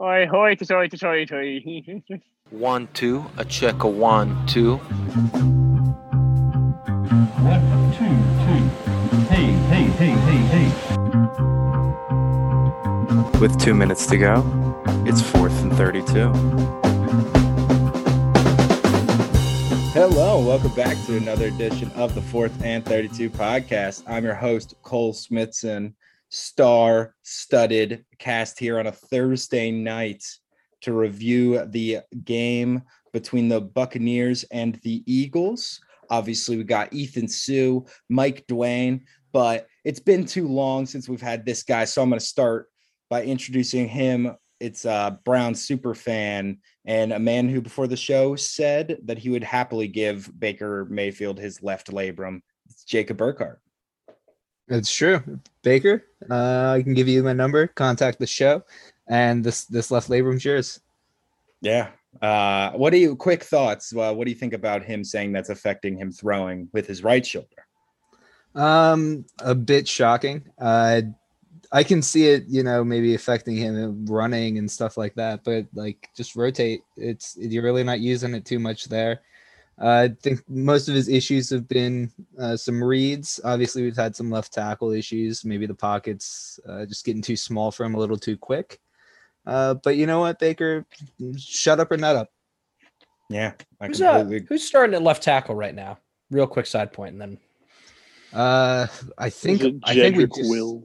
[0.00, 1.60] Oi, hoi, toi, toi, toi.
[2.50, 4.76] One, two, a check, a one, two.
[7.42, 7.60] One,
[7.98, 8.06] two,
[8.44, 8.62] two.
[9.26, 10.68] Hey, hey, hey, hey, hey.
[13.40, 14.44] With two minutes to go,
[15.04, 16.32] it's fourth and 32.
[19.90, 24.04] Hello, welcome back to another edition of the Fourth and 32 podcast.
[24.06, 25.96] I'm your host, Cole Smithson,
[26.28, 30.24] star studded cast here on a Thursday night
[30.82, 32.82] to review the game
[33.12, 35.80] between the Buccaneers and the Eagles.
[36.10, 39.02] Obviously, we got Ethan Sue, Mike Dwayne,
[39.32, 41.84] but it's been too long since we've had this guy.
[41.84, 42.68] So I'm going to start
[43.10, 44.36] by introducing him.
[44.60, 49.30] It's a Brown super fan and a man who, before the show, said that he
[49.30, 52.40] would happily give Baker Mayfield his left labrum.
[52.68, 53.58] It's Jacob Burkhart.
[54.68, 55.22] It's true.
[55.62, 57.66] Baker, uh, I can give you my number.
[57.68, 58.62] Contact the show,
[59.08, 60.80] and this this left labrum's yours.
[61.60, 61.90] Yeah.
[62.20, 63.92] Uh, what do you quick thoughts?
[63.92, 67.24] Well, what do you think about him saying that's affecting him throwing with his right
[67.24, 67.66] shoulder?
[68.54, 70.44] Um, a bit shocking.
[70.58, 71.02] Uh,
[71.70, 75.44] I can see it, you know, maybe affecting him running and stuff like that.
[75.44, 76.82] But like, just rotate.
[76.96, 79.20] It's you're really not using it too much there.
[79.80, 83.38] I think most of his issues have been uh, some reads.
[83.44, 85.44] Obviously, we've had some left tackle issues.
[85.44, 88.80] Maybe the pockets uh, just getting too small for him a little too quick.
[89.46, 90.84] Uh, but you know what, Baker,
[91.36, 92.30] shut up or nut up.
[93.30, 94.46] Yeah, I Who's, uh, completely.
[94.48, 95.98] who's starting at left tackle right now?
[96.30, 97.38] Real quick side point, and then
[98.32, 100.82] Uh, I think I think we just, Will.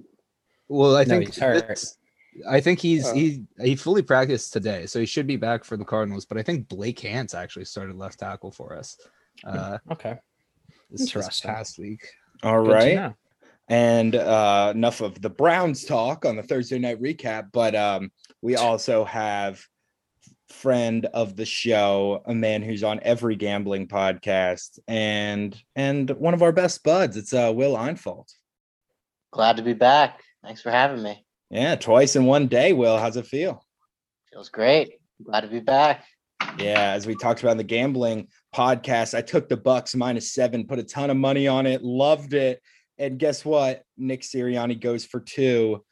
[0.70, 1.68] Well, I No, think he's hurt.
[1.68, 1.98] this-
[2.50, 3.14] I think he's Oh.
[3.14, 6.26] he he fully practiced today, so he should be back for the Cardinals.
[6.26, 8.98] But I think Blake Hance actually started left tackle for us.
[9.44, 10.18] Uh, okay,
[10.90, 11.52] this, this Interesting.
[11.52, 12.08] past week.
[12.44, 13.14] All Good right.
[13.70, 18.58] And uh, enough of the Browns talk on the Thursday night recap, but um, we
[18.58, 19.66] also have
[20.50, 26.44] friend of the show, a man who's on every gambling podcast, and and one of
[26.44, 27.16] our best buds.
[27.18, 28.28] It's uh, Will Einfeld.
[29.32, 30.22] Glad to be back.
[30.44, 31.26] Thanks for having me.
[31.50, 32.74] Yeah, twice in one day.
[32.74, 33.64] Will, how's it feel?
[34.32, 34.94] Feels great.
[35.24, 36.06] Glad to be back.
[36.58, 40.68] Yeah, as we talked about in the gambling podcast, I took the Bucs minus seven,
[40.68, 42.62] put a ton of money on it, loved it.
[42.98, 43.84] And guess what?
[43.98, 45.84] Nick Sirianni goes for two.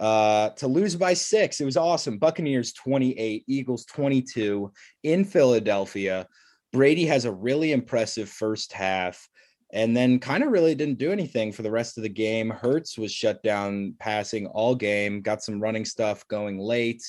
[0.00, 1.60] Uh, to lose by six.
[1.60, 2.18] It was awesome.
[2.18, 4.72] Buccaneers 28, Eagles 22
[5.04, 6.26] in Philadelphia.
[6.72, 9.28] Brady has a really impressive first half
[9.72, 12.50] and then kind of really didn't do anything for the rest of the game.
[12.50, 17.02] Hurts was shut down passing all game, got some running stuff going late.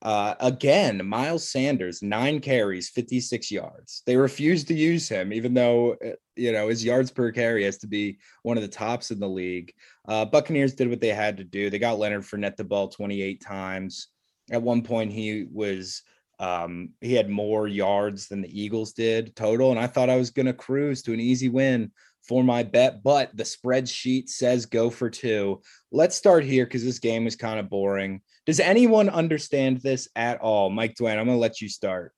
[0.00, 4.02] Uh, again, Miles Sanders, nine carries, 56 yards.
[4.06, 7.78] They refused to use him, even though, uh, you know, his yards per carry has
[7.78, 9.72] to be one of the tops in the league.
[10.06, 11.68] Uh, Buccaneers did what they had to do.
[11.68, 14.08] They got Leonard Fournette the ball 28 times.
[14.52, 16.02] At one point, he was
[16.38, 20.30] um, he had more yards than the Eagles did total, and I thought I was
[20.30, 21.90] going to cruise to an easy win
[22.28, 25.62] for my bet, but the spreadsheet says go for two.
[25.90, 28.20] Let's start here because this game is kind of boring.
[28.46, 30.70] Does anyone understand this at all?
[30.70, 32.12] Mike Dwayne, I'm going to let you start.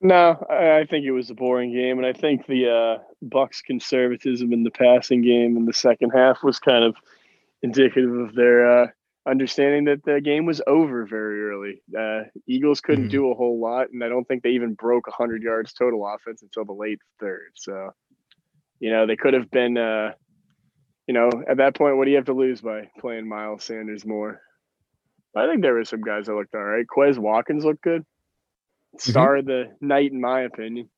[0.00, 4.52] No, I, think it was a boring game, and I think the uh, Bucs' conservatism
[4.52, 6.94] in the passing game in the second half was kind of
[7.62, 8.86] indicative of their uh,
[9.28, 11.82] understanding that the game was over very early.
[11.96, 13.10] Uh, Eagles couldn't Mhm.
[13.10, 16.42] do a whole lot, and I don't think they even broke 100 yards total offense
[16.42, 17.50] until the late third.
[17.54, 17.92] So,
[18.80, 20.14] you know, they could have been, uh,
[21.06, 24.04] you know, at that point, what do you have to lose by playing Miles Sanders
[24.06, 24.40] more?
[25.36, 26.86] I think there were some guys that looked all right.
[26.86, 28.04] Quez Watkins looked good.
[28.96, 30.90] Star of the night, in my opinion.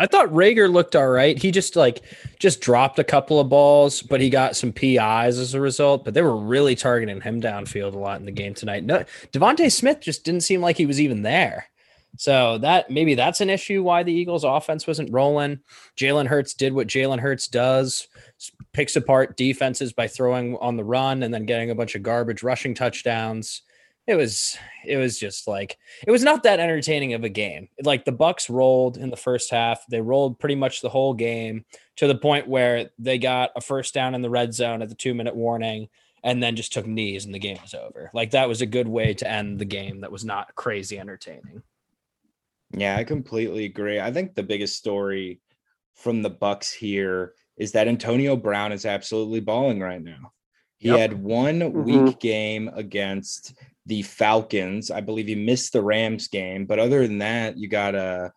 [0.00, 1.36] I thought Reagor looked all right.
[1.36, 2.00] He just like
[2.38, 6.06] just dropped a couple of balls, but he got some PIs as a result.
[6.06, 8.82] But they were really targeting him downfield a lot in the game tonight.
[8.82, 11.66] No, DeVonta Smith just didn't seem like he was even there.
[12.16, 15.60] So that maybe that's an issue why the Eagles offense wasn't rolling.
[15.98, 18.08] Jalen Hurts did what Jalen Hurts does,
[18.72, 22.42] picks apart defenses by throwing on the run and then getting a bunch of garbage
[22.42, 23.60] rushing touchdowns.
[24.10, 27.68] It was it was just like it was not that entertaining of a game.
[27.84, 29.86] Like the Bucs rolled in the first half.
[29.88, 31.64] They rolled pretty much the whole game
[31.94, 34.96] to the point where they got a first down in the red zone at the
[34.96, 35.88] 2-minute warning
[36.24, 38.10] and then just took knees and the game was over.
[38.12, 41.62] Like that was a good way to end the game that was not crazy entertaining.
[42.72, 44.00] Yeah, I completely agree.
[44.00, 45.40] I think the biggest story
[45.94, 50.32] from the Bucs here is that Antonio Brown is absolutely balling right now.
[50.78, 50.98] He Yep.
[50.98, 51.82] had one mm-hmm.
[52.06, 53.54] weak game against
[53.90, 54.92] the Falcons.
[54.92, 58.32] I believe he missed the Rams game, but other than that, you got a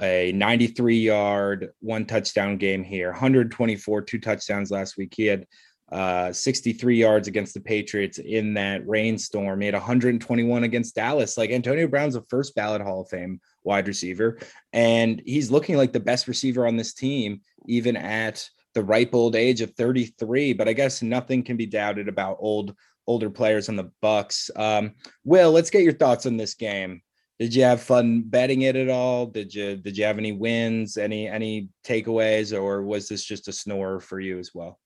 [0.00, 5.14] a 93 yard, one touchdown game here, 124, two touchdowns last week.
[5.16, 5.46] He had
[5.90, 9.60] uh, 63 yards against the Patriots in that rainstorm.
[9.60, 11.38] He had 121 against Dallas.
[11.38, 14.38] Like Antonio Brown's a first ballot Hall of Fame wide receiver,
[14.74, 19.34] and he's looking like the best receiver on this team, even at the ripe old
[19.34, 20.52] age of 33.
[20.52, 22.76] But I guess nothing can be doubted about old
[23.08, 24.50] older players on the Bucs.
[24.54, 24.94] Um,
[25.24, 27.02] Will, let's get your thoughts on this game.
[27.40, 29.26] Did you have fun betting it at all?
[29.26, 33.52] Did you did you have any wins, any any takeaways, or was this just a
[33.52, 34.78] snore for you as well?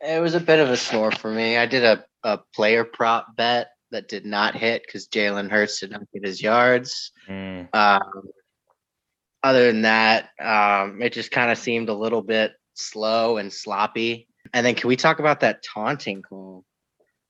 [0.00, 1.56] It was a bit of a snore for me.
[1.56, 5.92] I did a, a player prop bet that did not hit because Jalen Hurts did
[5.92, 7.12] not get his yards.
[7.28, 8.22] Mm, Um,
[9.44, 14.26] other than that, um, it just kind of seemed a little bit slow and sloppy.
[14.54, 16.64] And then, can we talk about that taunting call?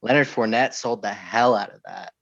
[0.02, 2.12] Leonard Fournette sold the hell out of that.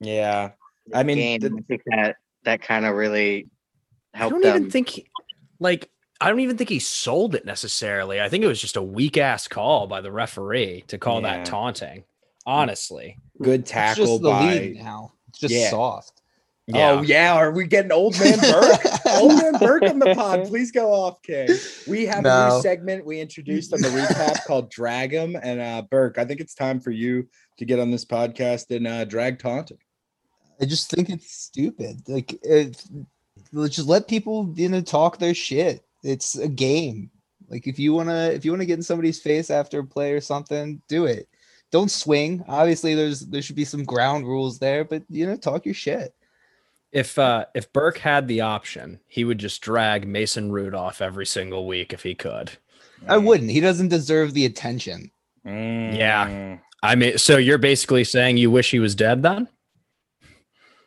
[0.00, 0.50] yeah,
[0.92, 1.40] I mean, Game.
[1.40, 3.48] the- I think that that kind of really
[4.12, 4.32] helped.
[4.32, 4.56] I don't them.
[4.56, 5.06] even think he,
[5.58, 5.90] like
[6.20, 8.20] I don't even think he sold it necessarily.
[8.20, 11.38] I think it was just a weak ass call by the referee to call Yeah.
[11.38, 12.04] that taunting.
[12.46, 13.18] Honestly.
[13.42, 14.54] good It's tackle just the by.
[14.54, 15.12] lead now.
[15.30, 15.70] It's just Yeah.
[15.70, 16.20] soft.
[16.72, 18.80] Oh yeah, are we getting old man Burke?
[19.06, 20.46] old man Burke on the pod.
[20.46, 21.48] Please go off, King.
[21.86, 25.36] We have a new segment we introduced on the recap called Drag 'em.
[25.36, 27.28] And uh Burke, I think it's time for you
[27.58, 29.78] to get on this podcast and uh drag taunting.
[30.58, 32.00] I just think it's stupid.
[32.08, 32.82] Like, it,
[33.52, 35.84] let's just let people you know talk their shit.
[36.02, 37.10] It's a game.
[37.50, 40.22] Like, if you wanna if you wanna get in somebody's face after a play or
[40.22, 41.28] something, do it.
[41.70, 42.42] Don't swing.
[42.48, 46.14] Obviously, there's there should be some ground rules there, but you know, talk your shit.
[46.94, 51.66] If uh if Burke had the option, he would just drag Mason Rudolph every single
[51.66, 52.52] week if he could.
[53.06, 53.50] I wouldn't.
[53.50, 55.10] He doesn't deserve the attention.
[55.44, 56.60] Mm.
[56.82, 59.48] I mean, so you're basically saying you wish he was dead then?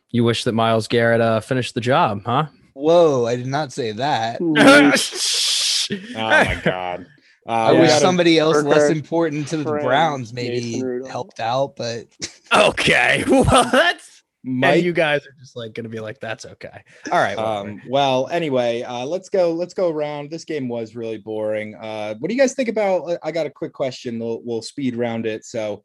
[0.10, 2.48] You wish that Myles Garrett uh, finished the job, huh?
[2.74, 4.40] Whoa, I did not say that.
[5.90, 7.06] Oh my god.
[7.48, 12.08] Uh, I wish somebody else less important to the Browns maybe helped out, but
[12.54, 13.24] okay.
[13.26, 14.17] Well, that's
[14.48, 16.84] Mike, and you guys are just like gonna be like, that's okay.
[17.12, 17.38] All right.
[17.38, 19.52] Um, well, anyway, uh, let's go.
[19.52, 20.30] Let's go around.
[20.32, 21.76] This game was really boring.
[21.76, 23.02] Uh, what do you guys think about?
[23.10, 24.20] uh, I got a quick question.
[24.20, 25.44] We'll, we'll speed round it.
[25.46, 25.84] So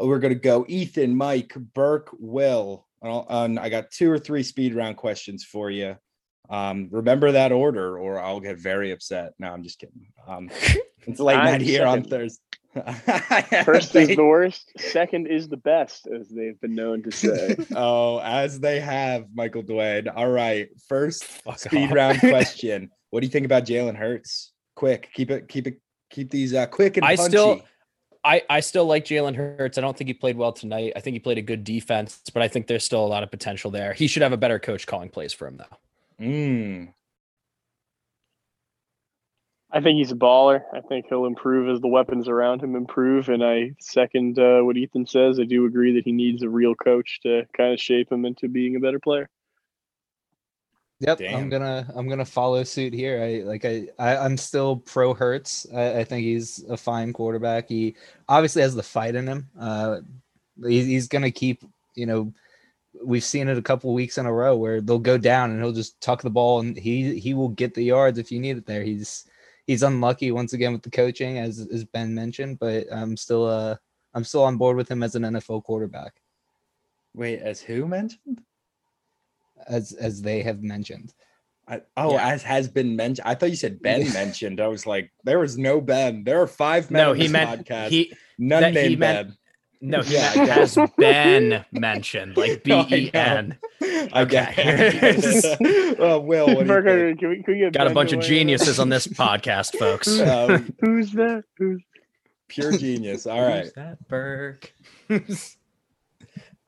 [0.00, 0.64] uh, we're gonna go.
[0.68, 2.86] Ethan, Mike, Burke, Will.
[3.02, 5.96] And I'll- And I got two or three speed round questions for you.
[6.50, 9.32] Um, remember that order, or I'll get very upset.
[9.38, 10.06] No, I'm just kidding.
[10.28, 10.50] Um,
[11.06, 12.02] it's late night here on.
[12.04, 12.40] Thursday.
[13.64, 17.56] First is the worst, second is the best, as they've been known to say.
[17.76, 20.12] oh, as they have, Michael Dwayne.
[20.14, 21.94] All right, first Fuck speed off.
[21.94, 22.90] round question.
[23.10, 24.52] What do you think about Jalen Hurts?
[24.74, 25.80] Quick, keep it, keep it,
[26.10, 27.30] keep these uh, quick and I punchy.
[27.30, 27.62] still-
[28.26, 29.76] I, I still like Jalen Hurts.
[29.76, 30.94] I don't think he played well tonight.
[30.96, 33.30] I think he played a good defense, but I think there's still a lot of
[33.30, 33.92] potential there.
[33.92, 36.24] He should have a better coach calling plays for him, though.
[36.24, 36.94] Mm,
[39.74, 40.62] I think he's a baller.
[40.72, 43.28] I think he'll improve as the weapons around him improve.
[43.28, 45.40] And I second uh, what Ethan says.
[45.40, 48.48] I do agree that he needs a real coach to kind of shape him into
[48.48, 49.28] being a better player.
[51.00, 51.34] Yep, Damn.
[51.34, 53.20] I'm gonna I'm gonna follow suit here.
[53.20, 55.66] I like I, I I'm still pro Hurts.
[55.74, 57.68] I, I think he's a fine quarterback.
[57.68, 57.96] He
[58.28, 59.50] obviously has the fight in him.
[59.58, 60.00] Uh,
[60.64, 61.64] he, he's gonna keep.
[61.96, 62.32] You know,
[63.04, 65.72] we've seen it a couple weeks in a row where they'll go down and he'll
[65.72, 68.66] just tuck the ball and he he will get the yards if you need it
[68.66, 68.84] there.
[68.84, 69.24] He's
[69.66, 73.76] he's unlucky once again with the coaching as as Ben mentioned, but I'm still uh
[74.14, 76.14] I'm still on board with him as an NFL quarterback
[77.14, 78.40] wait, as who mentioned?
[79.68, 81.14] as as they have mentioned.
[81.66, 82.28] I, oh, Yeah.
[82.28, 83.26] as has been mentioned.
[83.26, 84.60] I thought you said Ben mentioned.
[84.60, 86.22] I was like, there was no Ben.
[86.24, 87.64] There are five men No, on he this podcast.
[87.64, 87.88] podcast.
[87.88, 89.36] he None that he named meant- Ben.
[89.84, 93.58] No he Yeah, meant I has been mentioned like B E N.
[93.80, 94.08] No, I N.
[94.12, 94.54] I Okay.
[94.56, 95.96] it.
[96.00, 98.20] oh, Will, what do you Burger, can we, can we get Got a bunch of
[98.20, 100.08] geniuses on this podcast, folks.
[100.20, 101.44] Um, Who's that?
[101.58, 101.82] Who's
[102.48, 103.26] pure genius.
[103.26, 104.72] All right, Who's that Burke?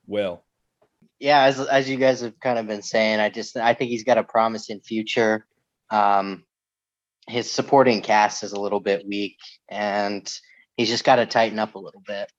[0.06, 0.42] Will.
[1.18, 4.04] yeah, as as you guys have kind of been saying, I just I think he's
[4.04, 5.46] got a promising future.
[5.90, 6.44] Um,
[7.28, 9.37] his supporting cast is a little bit weak,
[9.68, 10.30] and
[10.76, 12.30] he's just got to tighten up a little bit.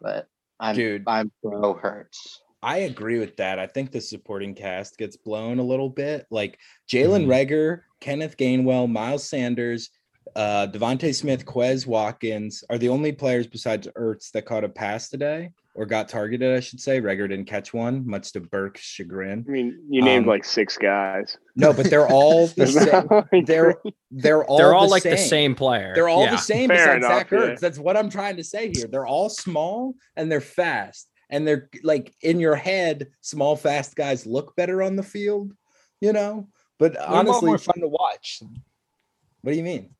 [0.00, 0.28] But
[0.60, 1.04] I'm Dude.
[1.06, 2.42] I'm pro Hurts.
[2.62, 3.58] I agree with that.
[3.60, 6.26] I think the supporting cast gets blown a little bit.
[6.30, 6.58] Like
[6.90, 7.28] Jalen Mhm.
[7.28, 9.90] Reagor, Kenneth Gainwell, Miles Sanders,
[10.36, 15.08] uh, DeVonta Smith, Quez Watkins are the only players besides Ertz that caught a pass
[15.08, 17.00] today or got targeted, I should say.
[17.00, 19.44] Reagor didn't catch one, much to Burke's chagrin.
[19.48, 21.36] I mean, you named Um, like six guys.
[21.56, 22.66] No, but they're all the
[23.32, 23.44] same.
[23.44, 23.76] They're
[24.10, 25.12] they're all They're all the like same.
[25.12, 25.92] the same player.
[25.94, 26.32] They're all Yeah.
[26.32, 27.38] the same Fair besides enough, Zach yeah.
[27.38, 27.60] Ertz.
[27.60, 28.86] That's what I'm trying to say here.
[28.90, 31.08] They're all small and they're fast.
[31.30, 35.52] And they're like in your head, small, fast guys look better on the field,
[36.00, 36.48] you know?
[36.78, 38.40] But They're a lot honestly, more fun to watch.
[39.42, 39.90] what do you mean?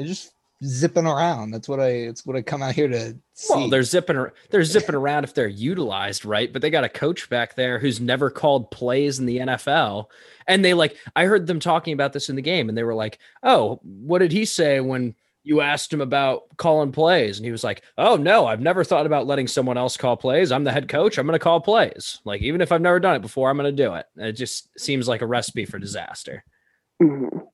[0.00, 0.32] They're just
[0.64, 1.50] zipping around.
[1.50, 1.88] That's what I.
[1.88, 3.54] It's what I come out here to see.
[3.54, 6.88] Well, they're zipping ar- they're zipping around if they're utilized right, but they got a
[6.88, 10.06] coach back there who's never called plays in the NFL.
[10.46, 12.94] And they like I heard them talking about this in the game and they were
[12.94, 17.52] like, "Oh, what did he say when you asked him about calling plays?" And he
[17.52, 20.50] was like, "Oh, no, I've never thought about letting someone else call plays.
[20.50, 21.18] I'm the head coach.
[21.18, 22.20] I'm going to call plays.
[22.24, 24.32] Like even if I've never done it before, I'm going to do it." And it
[24.32, 26.42] just seems like a recipe for disaster.
[27.02, 27.46] Mhm.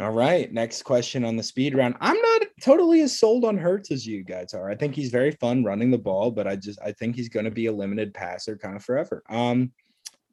[0.00, 0.50] All right.
[0.52, 1.96] Next question on the speed round.
[2.00, 4.70] I'm not totally as sold on Hurts as you guys are.
[4.70, 7.44] I think he's very fun running the ball, but I just I think he's going
[7.44, 9.22] to be a limited passer kind of forever.
[9.28, 9.72] Um,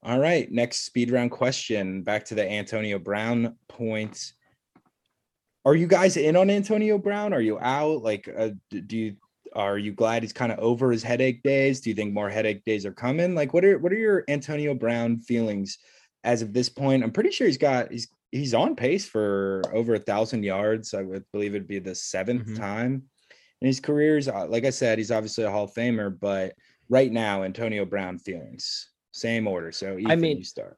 [0.01, 0.49] all right.
[0.49, 2.03] Next speed round question.
[2.03, 4.31] Back to the Antonio Brown point.
[5.65, 7.33] Are you guys in on Antonio Brown?
[7.33, 8.01] Are you out?
[8.01, 9.15] Like, uh, do you
[9.55, 11.81] are you glad he's kind of over his headache days?
[11.81, 13.35] Do you think more headache days are coming?
[13.35, 15.79] Like, what are what are your Antonio Brown feelings
[16.23, 17.03] as of this point?
[17.03, 20.93] I'm pretty sure he's got he's he's on pace for over a thousand yards.
[20.93, 22.57] I would believe it'd be the 7th Mhm.
[22.57, 23.03] time
[23.61, 24.19] in his career.
[24.27, 26.55] Uh, Like I said, he's obviously a Hall of Famer, but
[26.89, 29.71] right now, Antonio Brown feelings same order.
[29.71, 30.77] So Ethan, mean, you start.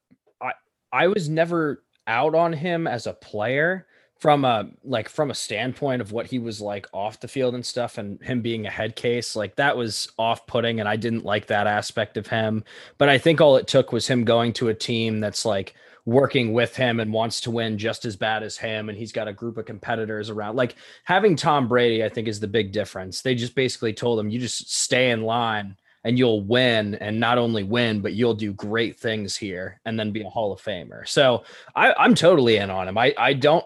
[0.93, 6.01] I was never out on him as a player from a like from a standpoint
[6.01, 8.96] of what he was like off the field and stuff and him being a head
[8.98, 12.63] case like that was off-putting and I didn't like that aspect of him
[12.98, 15.74] but I think all it took was him going to a team that's like
[16.05, 18.89] working with him and wants to win just as bad as him.
[18.89, 22.39] And he's got a group of competitors around like having Tom Brady I think is
[22.39, 23.22] the big difference.
[23.22, 26.96] They just basically told him you just stay in line and you'll win.
[26.96, 30.51] And not only win but you'll do great things here and then be a hall
[30.51, 31.08] of famer.
[31.08, 31.43] So
[31.75, 32.98] I, i'm totally in on him.
[32.98, 33.65] I i don't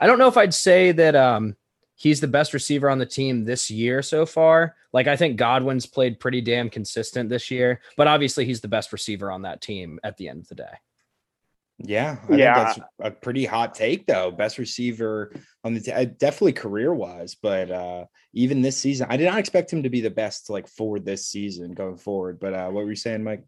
[0.00, 1.56] i don't know if i'd say that um
[1.94, 4.76] he's the best receiver on the team this year so far.
[4.92, 8.92] Like i think godwin's played pretty damn consistent this year but obviously he's the best
[8.92, 10.74] receiver on that team at the end of the day
[11.78, 12.54] Yeah, I Yeah.
[12.54, 14.30] think that's a pretty hot take though.
[14.30, 15.32] Best receiver
[15.64, 19.38] on the t- uh, definitely career wise, but uh even this season, I did not
[19.38, 22.38] expect him to be the best like for this season going forward.
[22.38, 23.42] But uh what were you saying, Mike?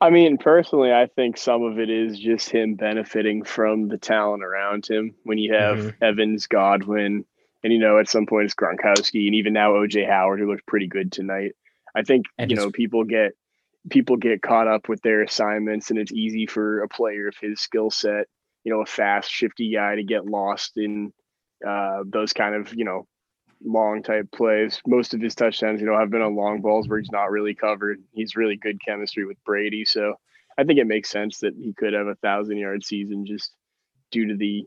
[0.00, 4.42] I mean, personally, I think some of it is just him benefiting from the talent
[4.42, 5.14] around him.
[5.22, 5.94] When you have Mhm.
[6.02, 7.24] Evans, Godwin,
[7.62, 10.66] and you know, at some point it's Gronkowski, and even now OJ Howard, who looked
[10.66, 11.52] pretty good tonight.
[11.94, 13.34] I think And you know people get
[13.90, 17.60] people get caught up with their assignments, and it's easy for a player of his
[17.60, 18.26] skill set,
[18.64, 21.12] you know, a fast, shifty guy to get lost in
[21.66, 23.06] uh, those kind of you know
[23.64, 24.80] long type plays.
[24.86, 27.54] Most of his touchdowns, you know, have been on long balls where he's not really
[27.54, 28.02] covered.
[28.12, 29.84] He's really good chemistry with Brady.
[29.84, 30.14] So
[30.58, 33.52] I think it makes sense that he could have a thousand yard season just
[34.10, 34.66] due to the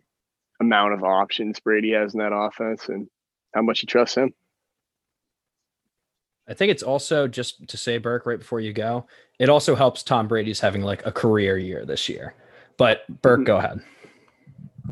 [0.59, 3.07] amount of options Brady has in that offense and
[3.53, 4.33] how much he trusts him.
[6.47, 9.07] I think it's also just to say, Burke, right before you go,
[9.39, 12.35] it also helps Tom Brady's having like a career year this year.
[12.77, 13.81] But Burke, go ahead.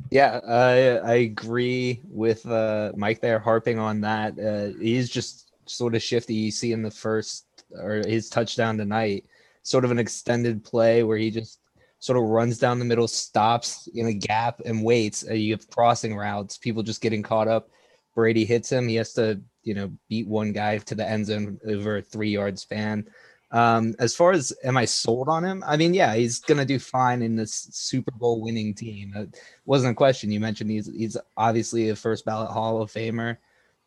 [0.10, 4.40] Yeah, I I agree with uh, Mike there, harping on that.
[4.40, 6.34] Uh, he's just sort of shifty.
[6.34, 9.26] You see in the first or his touchdown tonight,
[9.64, 11.60] sort of an extended play where he just
[12.00, 15.26] sort of runs down the middle, stops in a gap, and waits.
[15.30, 17.70] Uh, you have crossing routes, people just getting caught up.
[18.14, 18.88] Brady hits him.
[18.88, 22.30] He has to, you know, beat one guy to the end zone over a three
[22.30, 23.08] yard span.
[23.52, 25.64] Um, as far as am I sold on him?
[25.66, 29.14] I mean, yeah, he's gonna do fine in this Super Bowl winning team.
[29.16, 30.32] It wasn't a question.
[30.32, 33.38] You mentioned he's he's obviously a first ballot Hall of Famer.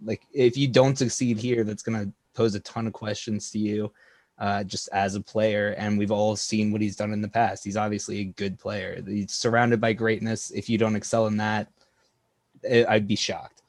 [0.05, 3.93] Like if you don't succeed here, that's gonna pose a ton of questions to you,
[4.39, 5.75] uh, just as a player.
[5.79, 7.65] And we've all seen what he's done in the past.
[7.65, 9.03] He's obviously a good player.
[9.05, 10.53] He's surrounded by greatness.
[10.53, 11.73] If you don't excel in that,
[12.63, 13.63] eh, I'd be shocked.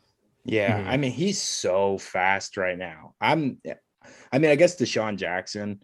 [0.48, 0.88] Yeah, Mhm.
[0.88, 3.14] I mean he's so fast right now.
[3.22, 3.62] I'm
[4.32, 5.82] I mean, I guess DeSean Jackson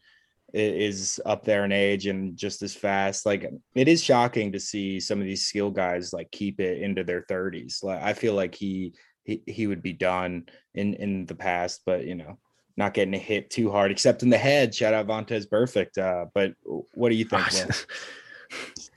[0.54, 3.26] is up there in age and just as fast.
[3.26, 7.04] Like it is shocking to see some of these skill guys like keep it into
[7.04, 7.84] their 30s.
[7.84, 8.94] Like I feel like he
[9.26, 12.38] he, he would be done in in the past, but you know,
[12.78, 14.74] not getting hit too hard except in the head.
[14.74, 15.98] Shout out Vontaze Burfict.
[15.98, 16.54] Uh, but
[16.94, 17.44] what do you think?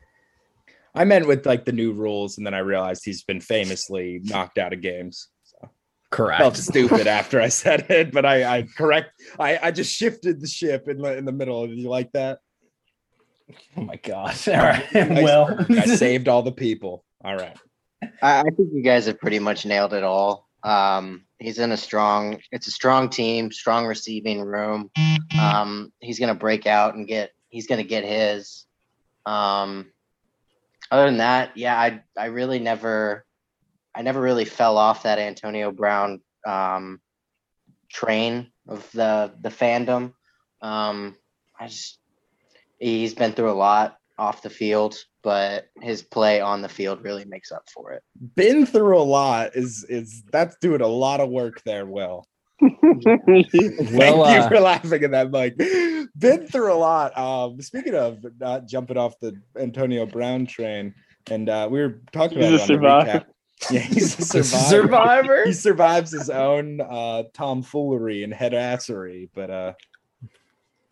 [0.94, 4.58] I meant with like the new rules, and then I realized he's been famously knocked
[4.58, 5.28] out of games.
[6.16, 6.40] So Correct.
[6.40, 9.10] felt stupid after I said it, but I, I correct.
[9.38, 11.66] I, I just shifted the ship in the in the middle.
[11.66, 12.38] Did you like that?
[13.76, 14.34] Oh my god.
[14.48, 14.96] All right.
[14.96, 17.04] I- well, I saved all the people.
[17.22, 17.56] All right.
[18.22, 20.48] I, I think you guys have pretty much nailed it all.
[20.62, 22.40] Um, he's in a strong.
[22.50, 24.90] It's a strong team, strong receiving room.
[25.38, 27.30] Um, he's gonna break out and get.
[27.50, 28.64] He's gonna get his.
[29.26, 29.92] Um,
[30.90, 33.26] other than that, yeah, I I really never,
[33.96, 37.00] I never really fell off that Antonio Brown um,
[37.90, 40.12] train of the the fandom.
[40.60, 41.16] Um,
[41.58, 41.98] I just
[42.78, 43.96] he's been through a lot.
[44.18, 48.02] off the field, but his play on the field really makes up for it.
[48.34, 52.26] Been through a lot is is that's doing a lot of work there, Will.
[52.60, 55.56] Well, Thank you uh, for laughing at that, Mike.
[55.58, 57.16] Been through a lot.
[57.16, 60.94] Um, speaking of not jumping off the Antonio Brown train,
[61.30, 63.24] and uh, we were talking about it on the recap.
[63.70, 64.68] Yeah, he's a survivor.
[64.68, 65.44] Survivor.
[65.46, 69.72] He survives his own uh, tomfoolery and headassery, but uh,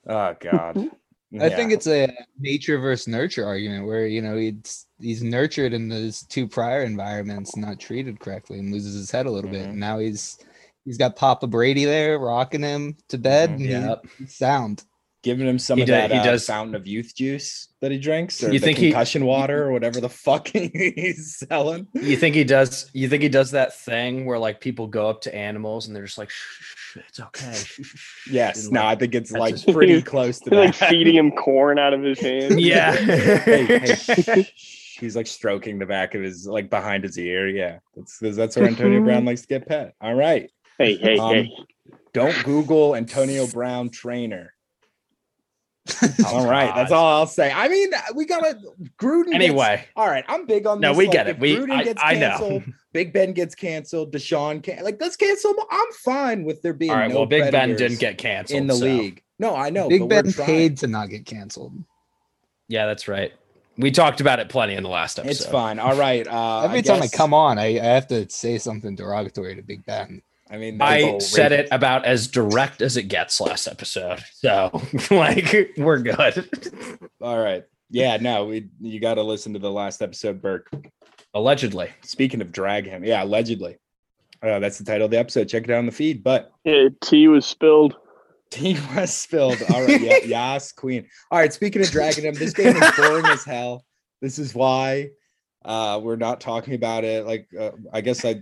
[0.07, 0.91] oh god.
[1.41, 5.89] I think it's a nature versus nurture argument where you know he's he's nurtured in
[5.89, 9.63] those two prior environments, not treated correctly, and loses his head a little bit.
[9.67, 9.71] Mhm.
[9.71, 10.39] And now he's
[10.85, 13.51] he's got Papa Brady there rocking him to bed.
[13.51, 13.75] Mhm.
[13.75, 14.85] and he- sound.
[15.25, 17.91] Giving him some He of do- that he uh, does- fountain of youth juice that
[17.91, 21.89] he drinks, or You the think he- concussion water, or whatever the fuck he's selling.
[21.95, 22.89] You think he does?
[22.93, 26.05] You think he does that thing where like people go up to animals and they're
[26.05, 29.15] just like, shh, shh, shh, "It's okay." shh, shh, shh," Yes, and, no, I think
[29.17, 30.91] it's like his- pretty close to They're like that.
[30.91, 32.61] feeding him corn out of his hand.
[32.61, 32.95] yeah.
[32.95, 34.49] hey, hey,
[35.01, 37.49] he's like stroking the back of his like behind his ear.
[37.49, 39.95] Yeah, that's that's where Antonio Brown likes to get pet.
[40.01, 41.51] All right, Hey, hey, Um, hey.
[42.13, 44.54] don't Google Antonio Brown trainer.
[46.27, 47.53] All right, that's all I'll say.
[47.53, 48.59] I mean, we gotta
[48.99, 49.25] Gruden.
[49.27, 50.99] gets- Anyway, all right, I'm big on no, this.
[50.99, 51.41] we like, get if it.
[51.41, 52.21] We, Gruden I, gets I know.
[52.31, 52.63] canceled,
[52.95, 54.11] Big Ben gets canceled.
[54.13, 55.51] Deshaun can like let's cancel.
[55.51, 55.59] him.
[55.71, 57.11] I'm fine with there being All right.
[57.11, 59.23] no well, Big Ben didn't get canceled in the so- league.
[59.39, 59.89] No, I know.
[59.91, 61.75] Big but we're Ben paid to not get canceled.
[62.69, 63.33] Yeah, that's right.
[63.77, 65.31] We talked about it plenty in the last episode.
[65.33, 65.79] It's fine.
[65.81, 66.27] All right.
[66.27, 69.57] Uh, Every I time guess- I come on, I, I have to say something derogatory
[69.57, 70.23] to Big Ben.
[70.55, 74.23] I mean, I said it about as direct as it gets last episode.
[74.35, 74.71] So,
[75.11, 76.49] like, we're good.
[77.21, 77.65] All right.
[77.91, 80.71] Yeah, no, we you got to listen to the last episode, Burke.
[81.35, 81.91] Allegedly.
[82.03, 83.79] Speaking of drag him, yeah, allegedly.
[84.45, 85.49] Uh, that's the title of the episode.
[85.49, 86.23] Check it out on the feed.
[86.23, 87.97] But Yeah, tea was spilled.
[88.51, 89.61] tea was spilled.
[89.73, 91.09] All right, yeah, yas, queen.
[91.33, 91.53] All right.
[91.53, 93.85] Speaking of dragging him, this game is boring as hell.
[94.23, 95.11] This is why
[95.65, 97.27] uh, we're not talking about it.
[97.27, 98.41] Like, uh, I guess I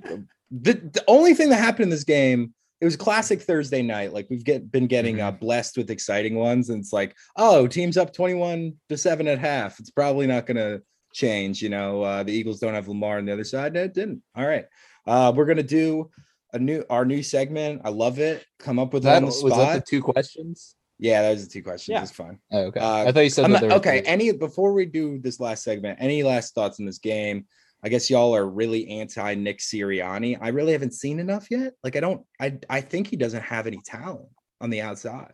[0.52, 2.54] the, the only thing that happened in this game.
[2.80, 4.12] It was classic Thursday night.
[4.12, 7.96] Like we've get been getting uh, blessed with exciting ones, and it's like, oh, team's
[7.96, 9.78] up twenty-one to seven at half.
[9.78, 10.82] It's probably not going to
[11.14, 11.62] change.
[11.62, 13.74] You know, uh, the Eagles don't have Lamar on the other side.
[13.74, 14.20] No, it didn't.
[14.36, 14.64] All right,
[15.06, 16.10] uh, we're gonna do
[16.52, 17.82] a new our new segment.
[17.84, 18.44] I love it.
[18.58, 19.58] Come up with it That on the was spot.
[19.58, 20.74] that the two questions.
[20.98, 21.92] yeah, that was the two questions.
[21.94, 22.02] Yeah.
[22.02, 22.40] It's fine.
[22.50, 24.00] Oh, okay, Uh, I thought you said not- there okay.
[24.00, 27.46] Any before we do this last segment, any last thoughts on this game?
[27.84, 30.38] I guess y'all are really anti Nick Sirianni.
[30.40, 31.74] I really haven't seen enough yet.
[31.82, 32.24] Like I don't.
[32.40, 34.28] I I think he doesn't have any talent
[34.60, 35.32] on the outside.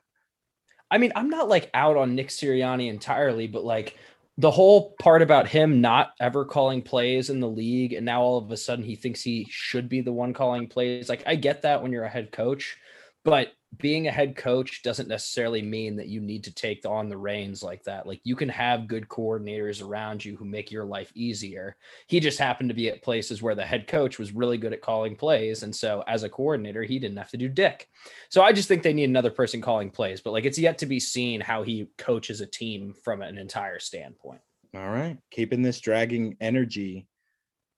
[0.90, 3.96] I mean, I'm not like out on Nick Sirianni entirely, but like
[4.38, 8.38] the whole part about him not ever calling plays in the league, and now all
[8.38, 11.08] of a sudden he thinks he should be the one calling plays.
[11.08, 12.76] Like, I get that when you're a head coach,
[13.24, 17.18] but being a head coach doesn't necessarily mean that you need to take on the
[17.18, 18.07] reins like that.
[18.07, 21.76] Like, you can have good coordinators around you who make your life easier.
[22.07, 24.81] He just happened to be at places where the head coach was really good at
[24.81, 25.62] calling plays.
[25.62, 27.88] And so, as a coordinator, he didn't have to do dick.
[28.31, 30.87] So I just think they need another person calling plays, but like it's yet to
[30.87, 34.40] be seen how he coaches a team from an entire standpoint.
[34.74, 37.07] All right, keeping this dragging energy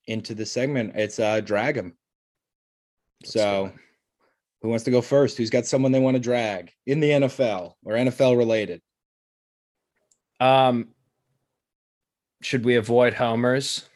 [0.07, 0.97] into the segment.
[0.97, 1.97] It's uh drag him.
[3.23, 3.73] Let's So.
[4.63, 5.37] Who wants to go first?
[5.37, 8.83] Who's got someone they want to drag in the NFL or NFL related?
[10.39, 10.89] Um,
[12.43, 13.87] should we avoid homers?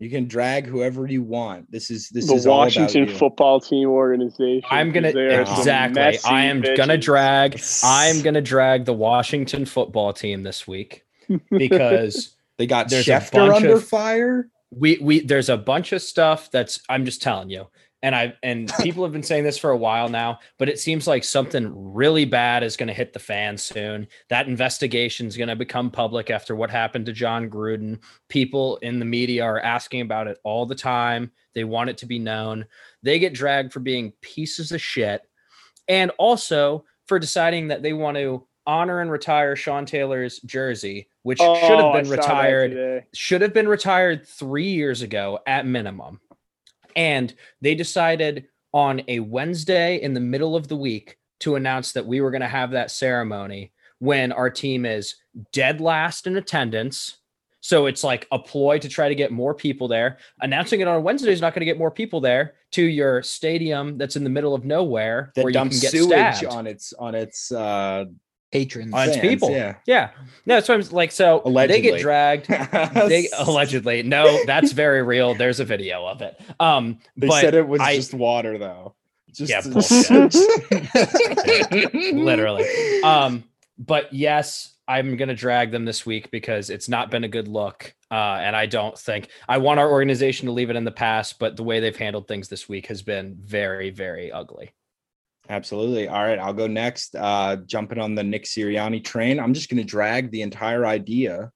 [0.00, 1.70] You can drag whoever you want.
[1.72, 4.62] This is this the is all about Washington football team organization.
[4.70, 6.00] I'm gonna they exactly.
[6.00, 7.60] messy I am gonna drag.
[7.82, 11.02] I'm gonna drag the Washington football team this week
[11.50, 14.48] because They got There's a Schefter bunch under of- fire.
[14.70, 17.66] we we there's a bunch of stuff that's I'm just telling you.
[18.02, 21.06] And I and people have been saying this for a while now, but it seems
[21.06, 24.06] like something really bad is going to hit the fan soon.
[24.28, 27.98] That investigation is going to become public after what happened to Jon Gruden.
[28.28, 31.32] People in the media are asking about it all the time.
[31.54, 32.66] They want it to be known.
[33.02, 35.22] They get dragged for being pieces of shit
[35.88, 41.38] and also for deciding that they want to honor and retire Sean Taylor's jersey, which
[41.38, 46.20] should Oh, have been retired should have been retired three years ago at minimum.
[46.96, 52.06] And they decided on a Wednesday in the middle of the week to announce that
[52.06, 55.16] we were going to have that ceremony when our team is
[55.52, 57.18] dead last in attendance.
[57.60, 60.18] So it's like a ploy to try to get more people there.
[60.40, 63.22] Announcing it on a Wednesday is not going to get more people there to your
[63.22, 66.44] stadium that's in the middle of nowhere That where you dumps can get sewage stabbed
[66.44, 68.04] on its on its uh
[68.50, 68.94] Patrons.
[68.94, 69.50] on its fans, people.
[69.50, 69.74] yeah.
[69.86, 70.10] yeah.
[70.46, 71.12] No, that's what I'm like.
[71.12, 72.48] So they get dragged.
[72.48, 77.54] they allegedly no that's very real there's a video of it um They but said
[77.54, 78.94] it was I- just water though.
[79.30, 79.60] Just Yeah,
[82.12, 82.66] literally
[83.02, 83.44] um
[83.78, 87.94] but yes I'm gonna drag them this week because it's not been a good look,
[88.10, 91.38] uh, and I don't think I want our organization to leave it in the past.
[91.38, 94.70] But the way they've handled things this week has been very, very ugly.
[95.48, 96.08] Absolutely.
[96.08, 97.16] All right, I'll go next.
[97.16, 101.50] Uh, jumping on the Nick Sirianni train, I'm just going to drag the entire idea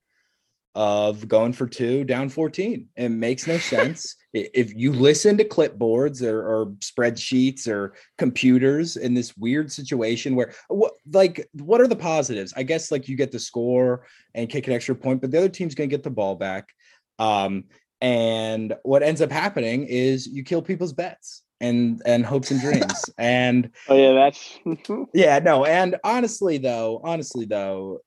[0.75, 2.89] of going for two down 14.
[2.97, 4.17] It makes no sense.
[4.35, 10.55] If you listen to clipboards or, or spreadsheets or computers in this weird situation where
[10.69, 12.55] what like what are the positives?
[12.57, 15.51] I guess like you get the score and kick an extra point, but the other
[15.51, 16.71] team's going to get the ball back.
[17.19, 17.65] Um,
[18.01, 23.09] and what ends up happening is you kill people's bets and and hopes and dreams.
[23.17, 24.59] and Oh yeah, that's
[25.15, 28.01] yeah, no, and honestly though, honestly though,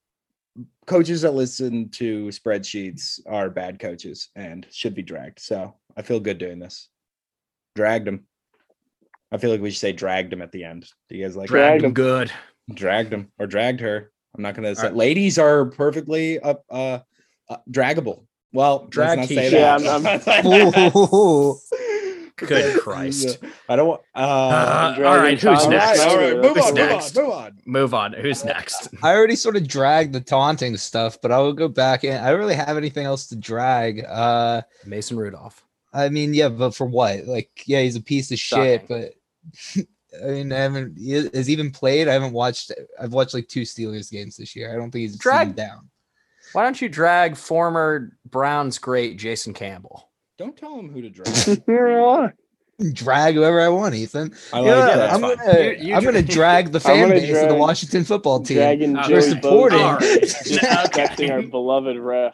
[0.86, 5.40] coaches that listen to spreadsheets are bad coaches and should be dragged.
[5.40, 6.90] So I feel good doing this.
[7.76, 8.26] Dragged him.
[9.32, 10.88] I feel like we should say dragged him at the end.
[11.10, 11.88] Do you guys like Dragged that?
[11.88, 11.94] him.
[11.94, 12.32] good.
[12.74, 14.12] dragged him or dragged her?
[14.36, 14.96] I'm not gonna say Alright.
[14.98, 17.00] ladies are perfectly up uh,
[17.50, 18.26] uh draggable.
[18.54, 19.82] Well, Drag let's not say that.
[19.82, 20.46] Yeah, I'm-
[21.14, 21.60] Ooh.
[22.38, 23.38] Good Christ.
[23.70, 26.02] I don't want uh, Uh, all right, who's Tom next?
[26.02, 27.16] all right, move Who's on, move on, next?
[27.16, 27.60] move on.
[27.66, 28.14] Move on.
[28.14, 28.90] Who's next?
[29.04, 32.18] I already sort of dragged the taunting stuff, but I will go back in.
[32.22, 34.04] I don't really have anything else to drag.
[34.06, 35.64] Uh Mason Rudolph.
[35.94, 37.26] I mean, yeah, but for what?
[37.26, 39.14] Like, yeah, he's a piece of shit, but
[40.22, 42.08] I mean, I haven't he has even played.
[42.10, 44.72] I haven't watched I've watched like two Steelers games this year.
[44.74, 45.90] I don't think he's Drag- drag down.
[46.54, 50.10] Why don't you drag former Browns great Jason Campbell?
[50.38, 51.10] Don't tell him who to
[51.66, 52.34] drag.
[52.94, 54.34] Drag whoever I want, Ethan.
[54.52, 55.38] I Yeah, like that's I'm fine.
[55.38, 58.42] gonna You- you I'm dra- gonna drag the fan gonna base of the Washington football
[58.42, 58.58] team.
[58.58, 59.80] Dragging Uh, Joey we're Bosa, supporting.
[59.82, 60.02] All right.
[60.22, 62.34] disrespecting our beloved refs.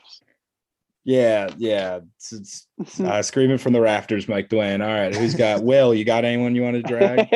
[1.03, 1.99] Yeah, yeah.
[2.17, 2.31] It's,
[2.79, 4.81] it's, uh, screaming from the rafters, Mike Dwayne.
[4.83, 5.93] All right, who's got Will?
[5.93, 7.27] You got anyone you want to drag?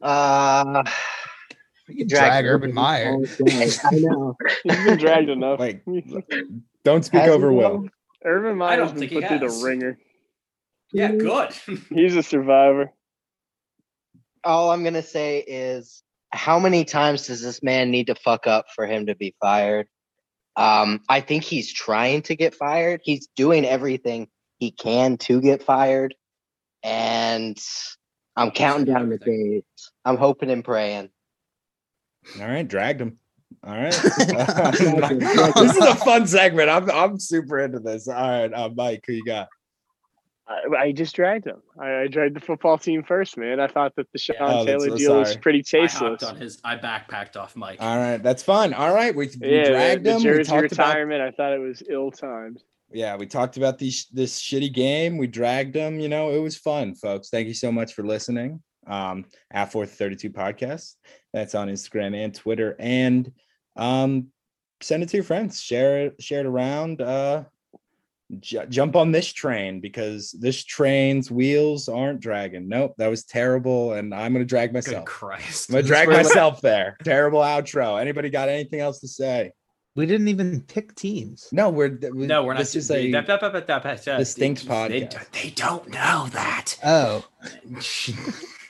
[0.00, 0.82] Uh,
[1.88, 3.16] You can drag drag Urban Meyer.
[3.46, 4.36] I know.
[4.64, 5.60] He's been dragged enough.
[5.60, 5.84] Like,
[6.84, 7.76] Don't speak Has he over though?
[7.78, 7.88] Will.
[8.24, 9.98] Urban I don't Meyer's been put through the ringer.
[10.92, 11.52] Yeah, good.
[11.94, 12.92] He's a survivor.
[14.44, 18.66] All I'm gonna say is, how many times does this man need to fuck up
[18.74, 19.86] for him to be fired?
[20.56, 23.00] Um, I think he's trying to get fired.
[23.04, 26.14] He's doing everything he can to get fired,
[26.82, 27.58] and
[28.36, 29.62] I'm counting down the days.
[30.04, 31.10] I'm hoping and praying.
[32.40, 33.18] All right, dragged him.
[33.64, 33.92] All right.
[35.56, 36.68] this is a fun segment.
[36.68, 38.08] I'm I'm super into this.
[38.08, 39.48] All right, uh, Mike, who you got?
[40.48, 41.62] I, I just dragged him.
[41.80, 43.60] I, I dragged the football team first, man.
[43.60, 45.40] I thought that the Sean Oh, Taylor so deal was sorry.
[45.40, 46.22] pretty I tasteless.
[46.24, 46.60] on his.
[46.64, 47.78] I backpacked off Mike.
[47.80, 48.74] All right, that's fun.
[48.74, 50.22] All right, we, we Yeah, dragged the, the him.
[50.22, 51.22] We jersey talked about retirement.
[51.22, 52.62] I thought it was ill timed.
[52.92, 55.16] yeah, we talked about these this shitty game.
[55.16, 56.00] We dragged him.
[56.00, 57.28] You know, it was fun, folks.
[57.30, 58.60] Thank you so much for listening.
[58.86, 60.94] Um, at Fourth Thirty Two Podcast.
[61.32, 62.74] That's on Instagram and Twitter.
[62.78, 63.30] And
[63.76, 64.28] um,
[64.80, 65.60] send it to your friends.
[65.60, 66.22] Share it.
[66.22, 67.00] Share it around.
[67.00, 67.44] Uh,
[68.40, 72.68] ju- jump on this train because this train's wheels aren't dragging.
[72.68, 75.04] Nope, that was terrible, and I'm gonna drag Good myself.
[75.04, 75.68] Christ.
[75.70, 76.96] I'm gonna drag really- myself there.
[77.04, 78.00] Terrible outro.
[78.00, 79.52] Anybody got anything else to say?
[79.94, 81.48] We didn't even pick teams.
[81.52, 82.60] No, we're No, we're not.
[82.60, 85.30] This is a that- that- that- distinct they- They, podcast.
[85.42, 86.78] they don't know that.
[86.82, 87.24] Oh.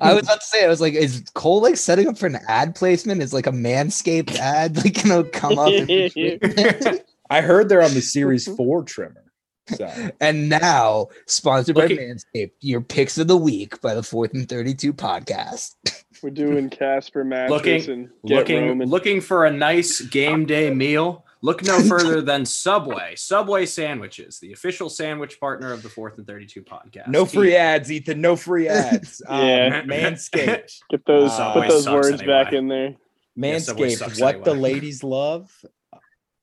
[0.00, 2.38] I was about to say, I was like, is Cole like setting up for an
[2.48, 3.22] ad placement?
[3.22, 5.68] Is like a manscaped ad like gonna come up?
[5.72, 9.24] and- I heard they're on the Series Four trimmer.
[9.68, 9.88] So
[10.20, 14.48] and now, sponsored Looking- by Manscaped, your picks of the week by the Fourth and
[14.48, 15.74] Thirty-Two podcast.
[16.22, 18.88] We're doing Casper mattress Looking- and looking Roman.
[18.88, 21.24] looking for a nice game day meal.
[21.42, 23.14] Look no further than Subway.
[23.16, 27.08] Subway sandwiches, the official sandwich partner of the Fourth and Thirty Two podcast.
[27.08, 28.20] no free ads, Ethan.
[28.20, 29.22] No free ads.
[29.26, 29.82] Um, Yeah.
[29.82, 30.78] Manscaped.
[30.90, 32.94] Get those Uh, put those words sucks back in there.
[33.36, 33.96] Yeah, Manscaped.
[33.98, 35.50] sucks what the ladies love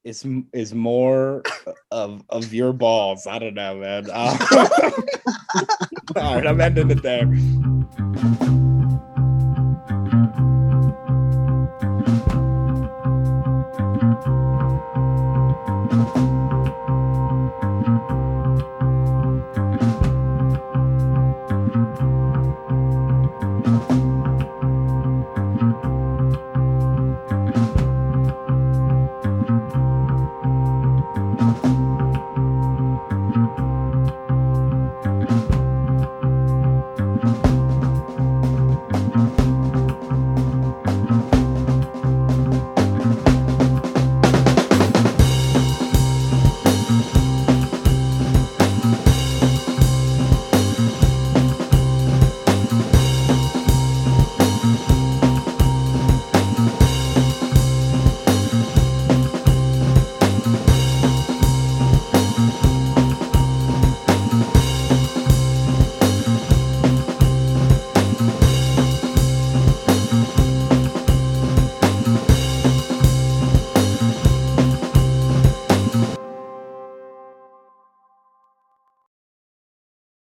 [0.04, 1.44] is is more
[1.92, 3.28] of of your balls.
[3.28, 4.08] I don't know, man.
[4.12, 4.38] Uh,
[6.16, 7.26] all right, I'm ending it there.